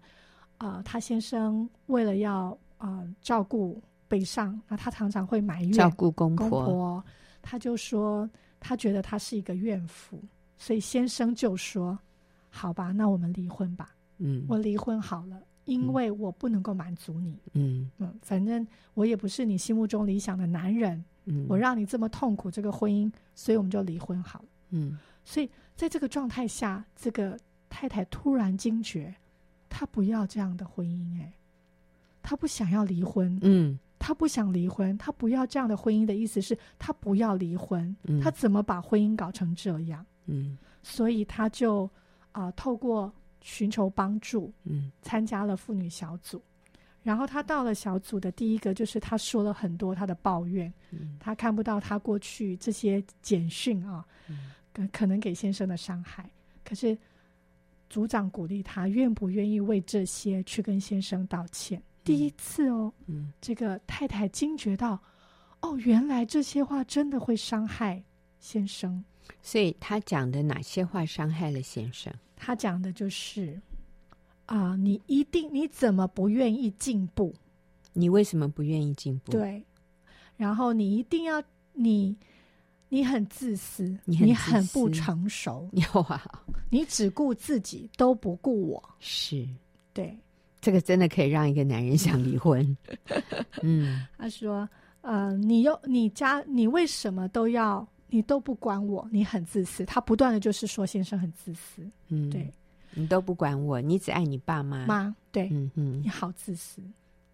[0.56, 7.04] 啊、呃，他先生为了要啊、呃、照顾北上，那他常常会埋怨照顾公婆，公婆，
[7.42, 10.18] 他就说他觉得他是一个怨妇。
[10.56, 11.98] 所以先生就说
[12.48, 13.94] ：“好吧，那我们离婚吧。
[14.18, 17.38] 嗯，我离婚好了，因为我不能够满足你。
[17.52, 21.02] 嗯嗯，反正我也不是你心目中理想的男人。
[21.26, 24.48] 嗯，我让你这么痛苦这个婚姻，所以我们就离婚好了。
[24.70, 29.14] 嗯，所以在这个状态下，这个太太突然惊觉，
[29.68, 31.20] 她不要这样的婚姻。
[31.20, 31.32] 哎，
[32.22, 33.38] 她不想要离婚。
[33.42, 37.94] 嗯，她不想离婚，她不要这样的婚姻的意思是她不要离婚。
[38.04, 41.84] 嗯，她怎么把婚姻搞成这样？”嗯，所以他就
[42.32, 46.42] 啊、呃，透过寻求帮助，嗯，参加了妇女小组。
[47.02, 56.30] 然后他到了小组的第一个，就是他说了很多他的抱怨，嗯，他看不到他过去这些简讯啊，嗯，可能给先生的伤害。
[56.62, 56.96] 可是
[57.88, 61.82] 组长鼓励他，愿不愿意为这些去跟先生道歉？
[62.04, 65.00] 第一次哦，嗯，这个太太惊觉到，
[65.62, 68.02] 哦，原来这些话真的会伤害
[68.38, 69.02] 先生。
[69.42, 72.12] 所以他讲的哪些话伤害了先生？
[72.36, 73.60] 他讲的就是
[74.46, 77.34] 啊，你一定你怎么不愿意进步？
[77.92, 79.32] 你为什么不愿意进步？
[79.32, 79.62] 对，
[80.36, 82.16] 然后你一定要你
[82.88, 89.46] 你很自私，你很，你很不成熟，你好，你只顾自己都不顾我，是
[89.92, 90.16] 对，
[90.60, 92.76] 这个真的可以让一个男人想离婚。
[93.62, 94.68] 嗯，他说
[95.02, 97.86] 呃，你又你家你为什么都要？
[98.10, 99.84] 你都不管我，你很自私。
[99.84, 102.52] 他不断的就是说先生很自私，嗯，对，
[102.92, 106.82] 你都不管我，你只爱你爸妈妈，对，嗯嗯，你好自私，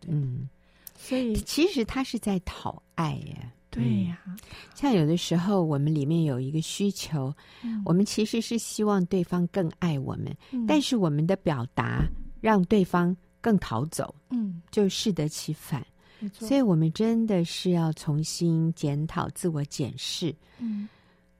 [0.07, 0.49] 嗯，
[0.97, 4.39] 所以其实他是在讨爱耶，对呀、啊嗯。
[4.75, 12.07] 像有的时候我们里面有一个需求，嗯、我们其实是希望对方更爱我们，嗯、但是我们的表达
[12.41, 15.85] 让对方更逃走，嗯，就适得其反。
[16.33, 20.35] 所以，我们真的是要重新检讨、自我检视。
[20.59, 20.88] 嗯，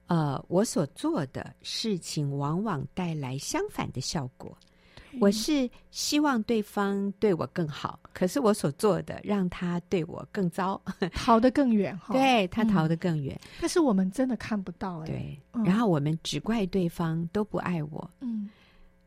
[0.07, 4.55] 呃，我所做的事情往往带来相反的效果。
[5.19, 10.79] 我是希望对方对我更好，可是我所做的让他对我更糟，
[11.13, 12.13] 逃得更远哈。
[12.13, 15.07] 对，他逃得更远，嗯，但是我们真的看不到哎。
[15.07, 18.11] 对，然后我们只怪对方都不爱我。
[18.19, 18.49] 嗯。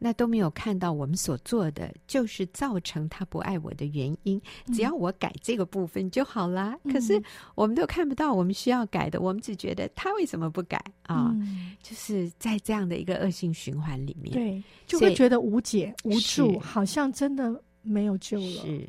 [0.02, 4.40] 那都没有看到我们所做的，就是造成他不爱我的原因。
[4.72, 6.74] 只要我改这个部分就好啦。
[6.84, 7.22] 嗯、可是
[7.54, 11.76] 我们都看不到我们需要改的，我们只觉得他为什么不改啊、嗯？
[11.82, 18.62] 就是在这样的一个恶性循环里面，对，就会觉得无解无助，好像真的没有救了。
[18.62, 18.88] 是，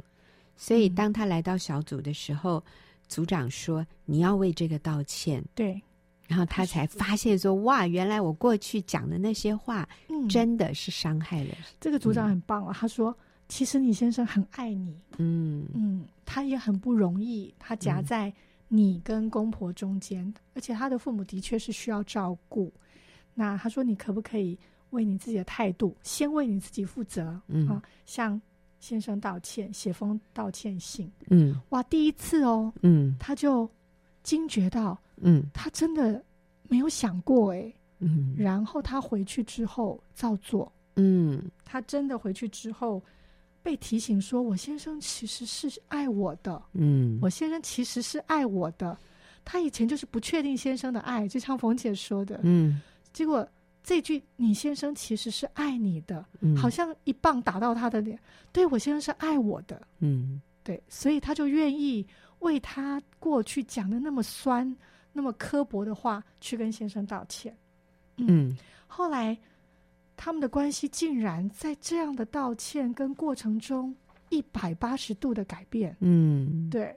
[0.55, 2.63] 所以当他来到小组的时候，嗯、
[3.09, 5.81] 组长说：“你要为这个道歉。”对。
[6.31, 9.85] 然后他才发现说：“哇，原来我过去讲的那些话，
[10.29, 11.49] 真的是伤害了。
[11.59, 12.71] 嗯”这个组长很棒啊！
[12.73, 13.13] 他说
[13.49, 18.31] ：“其实你先生很爱你，嗯嗯，他也很不容易，他夹在
[18.69, 22.71] 你跟公婆中间，嗯、而且他的父母的确是需要照顾。
[23.33, 24.57] 那他说，你可不可以
[24.91, 27.37] 为你自己的态度，先为你自己负责？
[27.49, 28.41] 嗯啊，向
[28.79, 31.11] 先生道歉，写封道歉信。
[31.29, 33.69] 嗯，哇，第一次哦，嗯，他就
[34.23, 36.23] 惊觉到。”嗯，他真的
[36.67, 43.01] 没有想过哎，嗯，然后他回去之后照做，嗯，他真的回去之后
[43.63, 48.97] 被提醒说：“我先生其实是爱我的，嗯，我先生其实是爱我的。”
[49.43, 52.81] 他以前就是不确定先生的爱，就像冯姐说的，嗯，
[53.11, 53.47] 结果
[53.83, 58.19] 这句“你先生其实是爱你的”，嗯，好像一棒打到他的脸。
[58.51, 62.05] 对，我先生是爱我的，嗯，对，所以他就愿意
[62.39, 64.75] 为他过去讲的那么酸。
[65.13, 67.55] 那么刻薄的话去跟先生道歉，
[68.17, 69.37] 嗯，嗯，后来
[70.15, 73.95] 他们的关系竟然在这样的道歉跟过程中
[74.29, 76.95] 一百八十度的改变，嗯，对，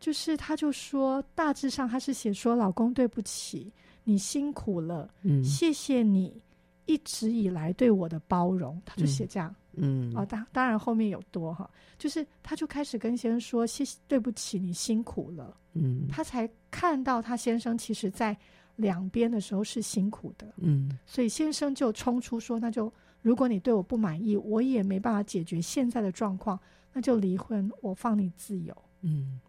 [0.00, 3.72] 就是他就说，大致上他是写说，老公对不起，
[4.04, 6.42] 你辛苦了，嗯，谢谢你
[6.86, 9.50] 一直以来对我的包容，他就写这样。
[9.50, 15.56] 嗯嗯，哦，当当然后面有多哈，就是他就开始跟先生说谢谢，对不起，你辛苦了。
[15.72, 18.36] 嗯，他才看到他先生其实在
[18.76, 20.52] 两边的时候是辛苦的。
[20.56, 26.58] 嗯，所以先生就冲出说，那就如果你对我不满意，我也没办法解决现在的状况，
[26.92, 28.76] 那就离婚，我放你自由。
[29.00, 29.40] 嗯，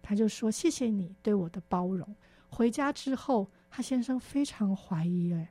[0.00, 2.06] 他就说谢谢你对我的包容。
[2.48, 5.50] 回家之后，他先生非常怀疑，哎，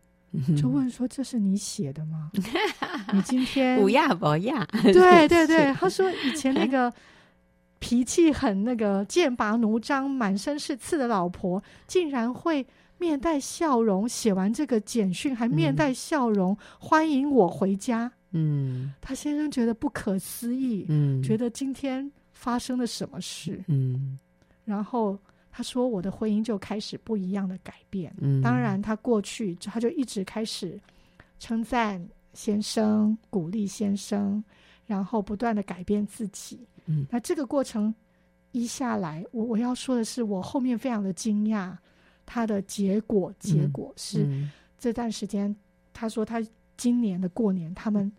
[0.55, 2.31] 就问说：“这是你写的吗？
[3.13, 6.91] 你今天不要不要？”对对对， 他说以前那个
[7.79, 12.65] 脾气很那个剑拔弩张、满身是刺的老婆，竟然会
[12.97, 18.11] 面带笑容写完这个简讯，还面带笑容、嗯、欢迎我回家。
[18.31, 24.17] 嗯，他先生觉得不可思议，嗯，觉得今天发生了什么事，嗯，
[24.63, 25.19] 然后。
[25.51, 28.13] 他说：“我的婚姻就开始不一样的改变。
[28.19, 30.79] 嗯，当然，他过去他就一直开始
[31.39, 32.01] 称赞
[32.33, 34.41] 先生，鼓励先生，
[34.87, 36.65] 然后不断的改变自己。
[36.85, 37.93] 嗯，那这个过程
[38.53, 41.75] 一下来，我我要说的是，我后面非常的惊讶，
[42.25, 44.25] 他的结果结果是
[44.79, 45.53] 这段时间，
[45.91, 46.41] 他说他
[46.77, 48.11] 今年的过年，他们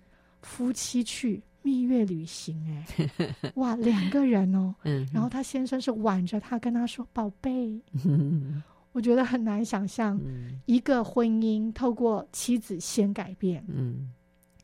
[0.42, 7.80] 夫妻去。”蜜月旅行，哎， 哇，两个人哦，嗯，然后他先生是挽着他跟他说：“宝贝。
[8.92, 10.20] ”我觉得很难想象，
[10.66, 14.12] 一个婚姻透过妻子先改变，嗯，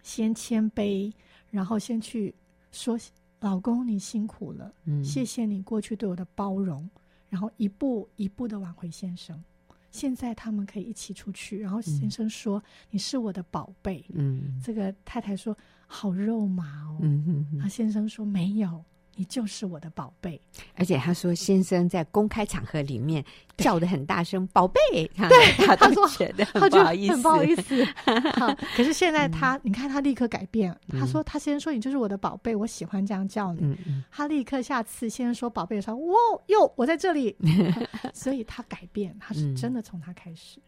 [0.03, 1.11] 先谦卑，
[1.51, 2.35] 然后先去
[2.71, 2.99] 说
[3.41, 6.89] ：“老公，你辛苦了，嗯，谢谢你过去对我的包容。”
[7.31, 9.43] 然后一步一步的挽回先生。
[9.91, 15.57] 现在他们可以一起出去，然后先生说：“你是我的宝贝。”嗯，这个太太说。
[15.91, 18.85] 好肉麻哦，嗯哼哼，他先生说没有，
[19.17, 20.41] 你就是我的宝贝。
[20.75, 23.25] 而且他说，先生在公开场合里面
[23.57, 24.79] 叫的很大声，宝贝。
[25.17, 27.87] 对，他说觉得很不好意思，很不好意思。
[28.77, 30.77] 可是现在他，嗯、你看他立刻改变。
[30.91, 33.63] 他说，他先生说你就是我的宝贝，我喜欢这样叫你。
[33.87, 36.15] 嗯、他立刻下次先生说宝贝的时候，哇
[36.49, 37.35] 哟，我在这里。
[38.13, 40.61] 所以他改变，他是真的从他开始。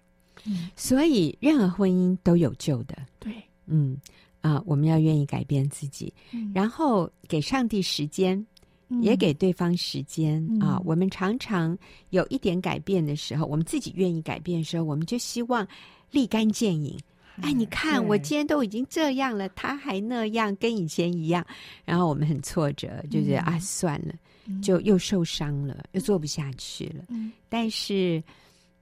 [0.47, 2.97] 嗯、所以任何婚姻都有救的。
[3.19, 3.35] 对，
[3.67, 4.01] 嗯。
[4.41, 8.45] 啊，我们要愿意改变自己，嗯、然后给上帝时间，
[8.89, 10.81] 嗯、也给对方时间、嗯、啊。
[10.85, 11.77] 我们常常
[12.11, 15.67] 有一点改变的时候，我们自己愿意改变的时候，我们就希望
[16.11, 16.99] 立竿见影。
[17.37, 21.45] 哎，哎，你看，我今天都已经这样了，他还那样，跟以前一样。
[21.85, 24.15] 然后我们很挫折，就觉得、嗯、啊，算了，
[24.63, 27.05] 就又受伤了，又做不下去了。
[27.09, 28.23] 嗯、但是。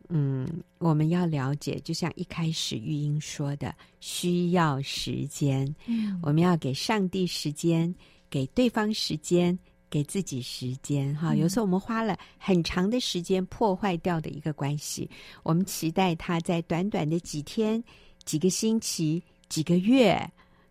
[0.09, 5.75] 嗯，我们要了解，就像一开始玉英说的，需要时间。
[5.87, 7.95] 嗯，我们要给上帝时间，
[8.31, 9.59] 给对方时间，
[9.91, 11.15] 给自己时间。
[11.15, 15.09] 哈，有时候我们花了很长的时间破坏掉的一个关系，
[15.43, 17.83] 我们期待他在短短的几天、
[18.25, 20.19] 几个星期、几个月，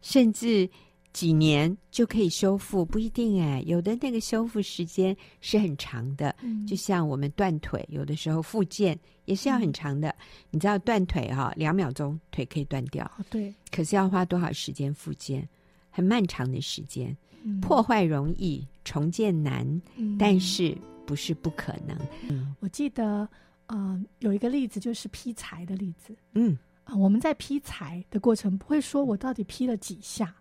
[0.02, 0.70] 甚至。
[1.18, 3.64] 几年就可以修复，不一定哎。
[3.66, 10.10] 有的那个修复时间是很长的，嗯、就像我们断腿，有的时候复健也是要很长的。
[10.10, 10.16] 嗯、
[10.52, 13.52] 你知道断腿哈、哦，两秒钟腿可以断掉，哦、对。
[13.72, 15.50] 可是要花多少时间复健？
[15.90, 17.18] 很漫长的时间。
[17.42, 20.78] 嗯、破坏容易，重建难，嗯、但是
[21.08, 21.98] 不是不可能。
[22.30, 23.28] 嗯、我记得，
[23.66, 26.16] 嗯、呃，有一个例子就是劈柴的例子。
[26.34, 30.36] 嗯啊、呃，我们在劈柴的过程不会说我到底劈了几下。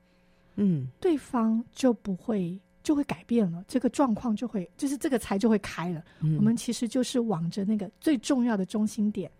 [0.56, 6.02] 嗯，对方就不会就会改变了，这个状况就会就是这个财就会开了。
[6.20, 9.30] 嗯、我们其实就是往着那个最重要的中心点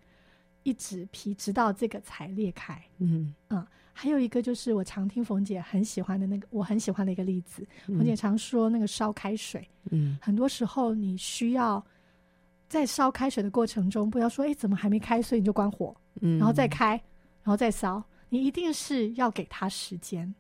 [0.63, 2.81] 一直劈，直到这个才裂开。
[2.99, 7.67] 嗯嗯，还有一个就是我常听冯姐很喜欢的那个，我很喜欢的一个例子。
[7.87, 11.85] 冯、嗯、姐常说那个烧开水，嗯，很多时候你需要
[12.69, 16.91] 在烧开水的过程中，不要说哎怎么还没开，所以你就关火，嗯，然后再开，
[17.43, 20.35] 然后再烧，你一定是要给他时间。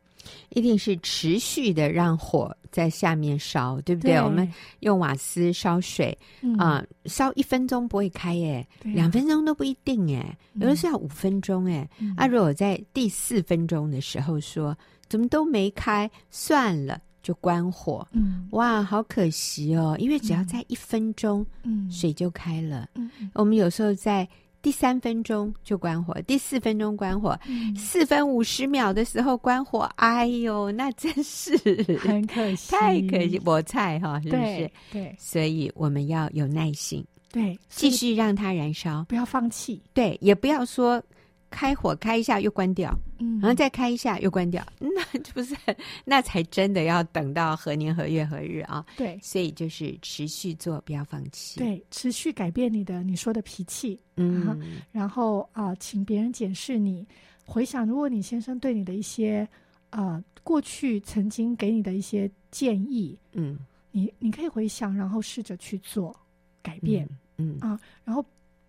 [0.50, 4.12] 一定是持续的让火在下面烧，对不对？
[4.12, 4.50] 对，我们
[4.80, 6.16] 用瓦斯烧水
[6.58, 11.88] 啊，烧一分钟不会开耶，啊，两分钟都不一定耶，有的是要五分钟哎。
[11.98, 14.76] 嗯，啊，如果在第四分钟的时候说
[15.08, 18.06] 怎么都没开，算了，就关火。
[18.12, 22.88] 嗯，哇，好可惜哦，因为只要在一分钟，嗯，水就开了。
[22.94, 24.28] 嗯，我们有时候在。
[24.66, 31.56] 第三分钟就关火，第四分钟关火，嗯、四分五十秒的时候关火，哎呦，那真是
[32.00, 34.40] 很可惜，太可惜，我菜哈，是不是？
[34.40, 41.00] 对，对，所以我们要有耐心，对，继续让它燃烧，不要放弃，对，也不要说。
[41.48, 45.56] 开火开一下又关掉，嗯，然后再开一下又关掉， 那不是
[46.04, 48.84] 那才真的要等到何年何月何日啊？
[48.96, 51.58] 对，所以就是持续做，不要放弃。
[51.58, 57.06] 对，持续改变你的你说的脾气，嗯，然后啊、呃，请别人检视你，
[57.44, 59.46] 回想如果你先生对你的一些
[59.90, 63.58] 啊、呃、过去曾经给你的一些建议，嗯，
[63.92, 66.14] 你你可以回想，然后试着去做
[66.62, 67.08] 改变，
[67.38, 67.70] 嗯，嗯。
[67.70, 68.24] 啊，然后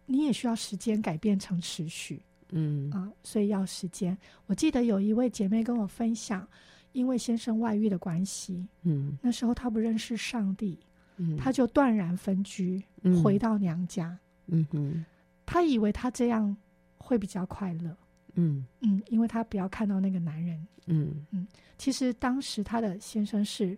[0.05, 2.21] 你也需要时间改变成持续。
[2.51, 2.89] 嗯。
[2.91, 4.17] 啊，所以要时间。
[4.45, 6.47] 我记得有一位姐妹跟我分享，
[6.91, 10.79] 因为先生外遇的关系，嗯，那时候她不认识上帝，
[11.17, 12.83] 嗯，她就断然分居，
[13.23, 14.17] 回到娘家，
[14.47, 15.05] 嗯哼，
[15.45, 16.55] 她以为她这样
[16.97, 17.95] 会比较快乐，
[18.35, 18.65] 嗯。
[18.81, 20.67] 嗯，因为她不要看到那个男人。
[20.87, 21.25] 嗯。
[21.31, 23.77] 嗯，其实当时她的先生是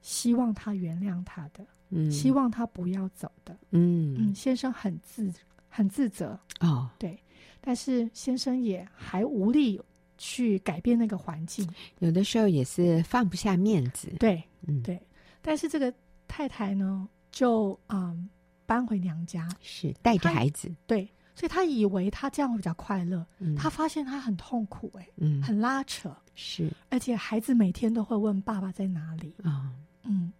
[0.00, 3.58] 希望她原谅他的，嗯，希望他不要走的。
[3.70, 4.14] 嗯。
[4.18, 5.32] 嗯，先生很自
[5.68, 7.18] 很自责哦，对，
[7.60, 9.80] 但是先生也还无力
[10.16, 14.08] 去改变那个环境，有的时候也是放不下面子。
[14.18, 14.82] 对，嗯。
[14.82, 15.00] 对，
[15.42, 15.92] 但是这个
[16.26, 18.28] 太太呢，就嗯
[18.66, 21.08] 搬回娘家，是带着孩子，对。
[21.34, 29.32] 所以他以为他这样会比较快乐，嗯、他发现他很痛苦，欸，哎，嗯，很拉扯，是，而且孩子每天都会问爸爸在哪里。
[29.44, 29.70] 啊，
[30.02, 30.32] 嗯，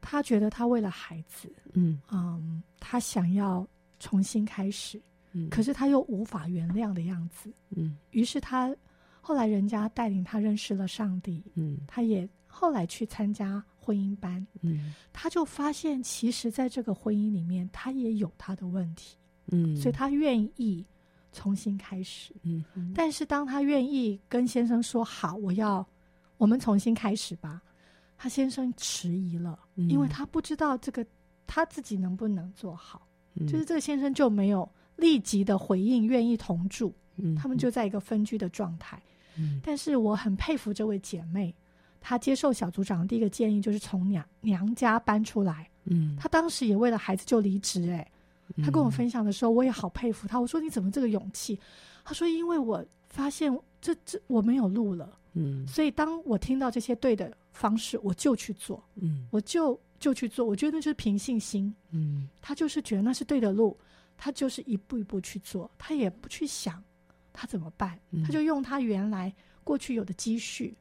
[0.00, 2.00] 他觉得他为了孩子，嗯。
[2.10, 3.68] 嗯，他想要
[4.00, 4.98] 重新开始，
[5.34, 8.74] 嗯，可是他又无法原谅的样子，嗯，于是他
[9.20, 19.18] 后来人家带领他认识了上帝，嗯，他也后来去参加婚姻班，嗯，他就发现其实在这个婚姻里面，他也有他的问题。
[19.48, 20.82] 嗯，所以他愿意
[21.30, 22.32] 重新开始。
[22.44, 22.64] 嗯，
[22.94, 25.86] 但是当他愿意跟先生说好，我要
[26.38, 27.60] 我们重新开始吧，
[28.16, 31.04] 他先生迟疑了，嗯，因为他不知道这个
[31.46, 33.06] 他自己能不能做好。
[33.34, 34.66] 嗯，就是这个先生就没有
[34.96, 36.94] 立即的回应，愿意同住。
[37.16, 39.00] 嗯，他们就在一个分居的状态。
[39.36, 41.54] 嗯，但是我很佩服这位姐妹，
[42.00, 45.68] 她接受小组长的第一个建议就是从娘娘家搬出来。
[45.84, 48.06] 嗯，她当时也为了孩子就离职，哎。
[48.62, 50.38] 她跟我分享的时候，我也好佩服她。
[50.38, 51.58] 我说：“你怎么这个勇气？”
[52.04, 60.44] 她说：“因为我发现这这我没有路了，嗯，所以当我听到这些对的方式，我就去做，嗯，我就就去做。
[60.44, 63.76] 我觉得那就是凭信心，嗯，他就是觉得那是对的路，
[64.16, 66.82] 他就是一步一步去做，他也不去想
[67.32, 70.76] 他怎么办，他就用他原来过去有的积蓄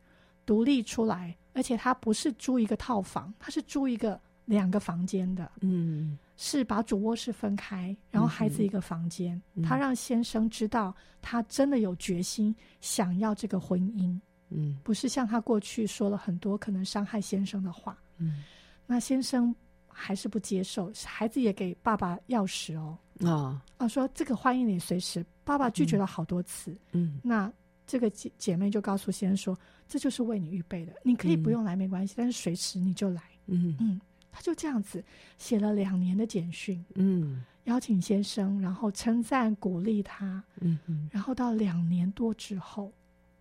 [0.45, 9.39] 独立出来，而且他不是租一个套房，他是租一个两个房间的，嗯。”是把主卧室分开，然后孩子一个房间。
[9.53, 14.19] 嗯、他让先生知道，他真的有决心想要这个婚姻。
[14.49, 17.95] 嗯，不是像他过去说了很多可能伤害先生的话。
[18.17, 18.43] 嗯，
[18.87, 19.55] 那先生
[19.87, 22.97] 还是不接受，孩子也给爸爸钥匙哦。
[23.19, 25.25] 哦，啊，说这个欢迎你随时。
[25.43, 26.75] 爸爸拒绝了好多次。
[26.91, 27.51] 嗯，那
[27.85, 33.21] 这个姐姐妹就告诉先生说，这就是为你预备的，你可以不用来没关系，嗯、但是随时你就来。
[33.47, 34.01] 嗯嗯。
[34.35, 35.03] 他就这样子
[35.37, 42.91] 写了两年的简讯，嗯，邀请先生，然后称赞鼓励他，嗯嗯，然后到两年多之后，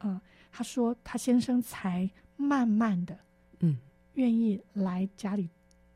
[0.01, 0.21] 嗯，
[0.51, 3.19] 他说他先生才慢慢的，
[3.61, 3.79] 嗯，
[4.15, 5.49] 愿意来家里。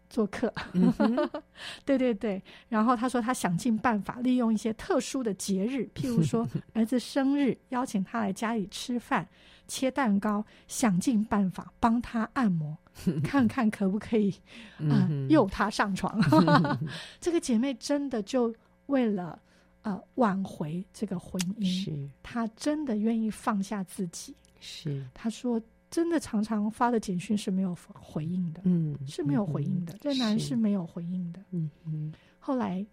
[0.09, 0.93] 做客，嗯、
[1.85, 9.27] 对对对，然后他说他想尽办法利用一些特殊的节日， 譬如说儿子生日，邀请他来家里吃饭、
[9.67, 12.77] 切蛋糕，想尽办法帮他按摩，
[13.23, 14.35] 看看可不可以
[14.91, 16.21] 啊诱、呃、他上床。
[17.21, 18.55] 这个姐妹真的就
[18.87, 19.39] 为了
[19.83, 22.11] 呃挽回这个婚姻，是。
[22.23, 24.35] 她真的愿意放下自己。
[24.61, 25.05] 是。
[25.13, 25.61] 她说。
[25.91, 32.13] 真的常常发的简讯是没有回应的，嗯，是没有回应的，这、嗯、男是没有回应的，嗯嗯。
[32.39, 32.85] 后来，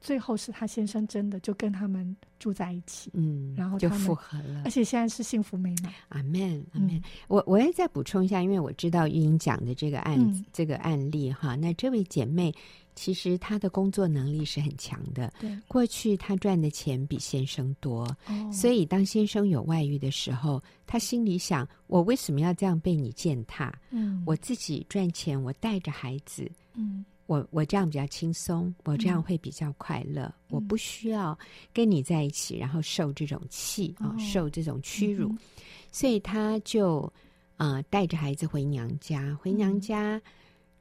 [0.00, 5.92] 最后是他先生真的就跟他们住在一起，嗯，然后就复合了，而且现在是幸福美满。
[6.08, 7.02] 阿门，阿门。
[7.28, 12.54] 我我也再补充一下，因为我知道玉英讲的这个案、嗯、这个案例哈，那这位姐妹。
[12.96, 15.32] 其实他的工作能力是很强的。
[15.38, 23.72] 对，过去他赚的钱比先生多，哦，所以当先生有外遇的时候，他心里想：我为什么要这样被你践踏？
[23.90, 31.38] 嗯，我自己赚钱，我带着孩子，嗯，我我这样比较轻松，我这样会比较快乐，嗯，我不需要
[31.74, 35.38] 跟你在一起，然后受这种气啊，哦，受这种屈辱，嗯，
[35.92, 37.00] 所以他就
[37.58, 40.16] 啊，呃，带着孩子回娘家，回娘家。
[40.16, 40.22] 嗯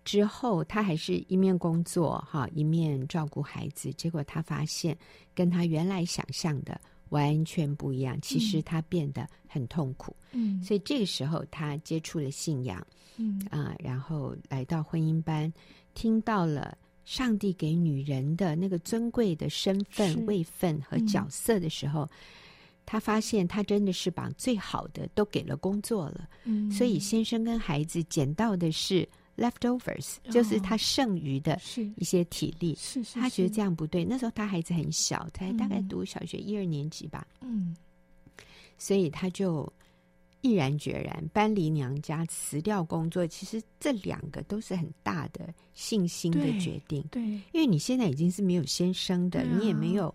[0.06, 3.92] 之后，他还是一面工作哈，一面照顾孩子。
[3.94, 4.96] 结果他发现，
[5.34, 6.80] 跟他原来想象的
[7.10, 8.16] 完全不一样。
[8.22, 10.16] 其实他变得很痛苦。
[10.32, 12.86] 嗯，所以这个时候他接触了信仰，
[13.18, 15.52] 嗯啊，然后来到婚姻班，
[15.96, 22.10] 听到了上帝给女人的那个尊贵的身份、位分和角色的时候，嗯，
[22.86, 26.30] 他发现他真的是把最好的都给了工作了。
[26.44, 29.10] 嗯，所以先生跟孩子捡到的是。
[29.38, 31.60] Leftovers、哦、就是他剩余的
[31.98, 34.06] 一些体力，是是，他觉得这样不对。
[34.06, 37.76] 那时候他孩子很小，才大概读小学一二年级吧，嗯，
[38.78, 39.72] 所以他就
[40.40, 43.28] 毅然决然搬离娘家，辞掉工作。
[43.28, 50.14] 其实这两个都是很大的信心的决定，对，对，因为你现在已经是没有先生的，你也没有。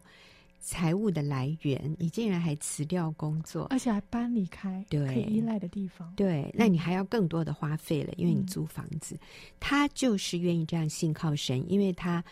[0.60, 5.06] 财务的来源，你竟然还辞掉工作，而且还搬离开对。
[5.06, 6.12] 可以依赖的地方。
[6.14, 9.18] 对，那你还要更多的花费了，因为你租房子。
[9.58, 12.22] 她、嗯、就是愿意这样信靠神，因为她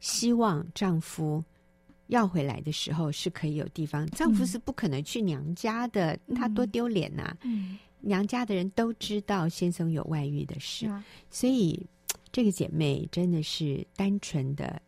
[0.00, 1.42] 希望丈夫
[2.08, 7.38] 要回来的时候是可以有地方，丈夫是不可能去娘家的，嗯、他多丢脸呐、啊！
[7.42, 11.84] 嗯、娘家的人都知道先生有外遇的事，啊、所以
[12.30, 14.80] 这个姐妹真的是单纯的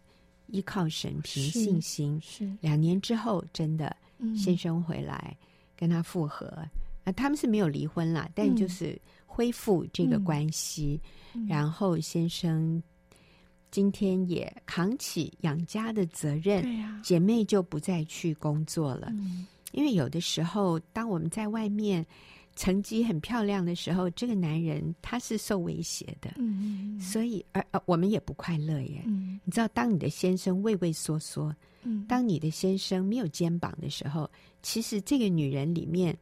[0.49, 2.21] 依靠神凭信心。
[2.23, 3.97] 是两年之后，真的
[4.37, 5.37] 先生回来
[5.77, 6.71] 跟他复合，啊、
[7.05, 11.01] 嗯，他们是没有离婚啦，但就是恢复这个关系，
[11.35, 12.83] 嗯、然后先生。
[13.71, 19.09] 今天也扛起养家的责任，对呀，姐妹就不再去工作了。
[19.11, 22.05] 嗯，因为有的时候，当我们在外面
[22.59, 26.35] 成绩很漂亮的时候，这个男人他是受威胁的。
[26.37, 29.01] 嗯，所以而而我们也不快乐耶。
[29.07, 31.55] 嗯，你知道，当你的先生畏畏缩缩，
[31.85, 34.29] 嗯，当你的先生没有肩膀的时候，
[34.61, 36.15] 其实这个女人里面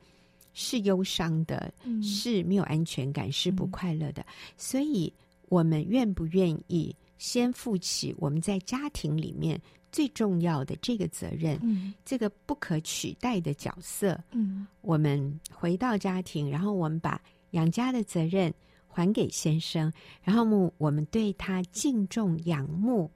[0.53, 4.24] 是忧伤的，嗯，是没有安全感，是不快乐的。
[4.59, 5.11] 所以，
[5.49, 6.95] 我们愿不愿意？
[7.18, 9.59] 先负起我们在家庭里面
[9.97, 17.18] 最重要的这个责任，嗯，这个不可取代的角色，嗯，我们回到家庭，然后我们把
[17.53, 18.53] 养家的责任
[18.86, 19.90] 还给先生，
[20.22, 23.11] 然后我们对他敬重仰慕，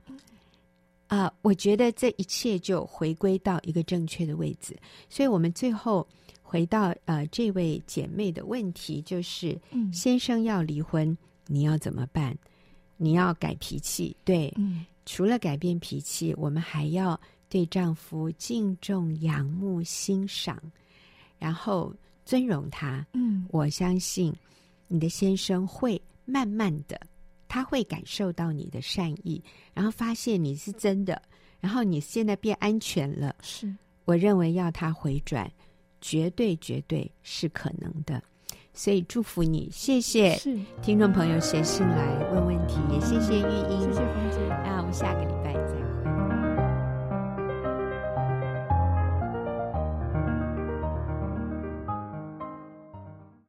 [1.08, 4.74] 啊，呃，我觉得这一切就回归到一个正确的位置。
[5.10, 6.08] 所以，我们最后
[6.42, 11.14] 回到呃这位姐妹的问题，就是，嗯，先生要离婚，
[11.46, 12.34] 你要怎么办？
[12.96, 20.60] 你要改脾气，对，嗯，除了改变脾气，我们还要对丈夫敬重、仰慕、欣赏，
[21.38, 21.94] 然后
[22.24, 23.04] 尊荣他。
[23.12, 24.32] 嗯，我相信
[24.86, 27.00] 你的先生会慢慢的，
[27.48, 29.42] 他会感受到你的善意，
[29.74, 31.20] 然后发现你是真的，
[31.60, 33.34] 然后你现在变安全了。
[33.40, 33.74] 是，
[34.04, 35.50] 我认为要他回转，
[36.00, 38.22] 绝对绝对是可能的。
[38.80, 40.40] 所以祝福你，谢谢。
[40.80, 45.89] 听众朋友写信来问问题，也谢谢玉英，谢谢冯姐，那我们下个礼拜再会。